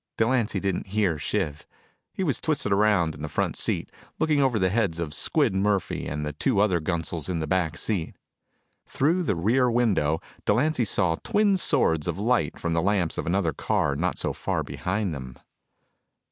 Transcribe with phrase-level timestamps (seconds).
[0.17, 1.67] Delancy didn't hear Shiv.
[2.11, 6.07] He was twisted around in the front seat, looking over the heads of Squid Murphy
[6.07, 8.15] and the two other gunsels in the back seat.
[8.87, 13.53] Through the rear window, Delancy saw twin swords of light from the lamps of another
[13.53, 15.37] car not so far behind them.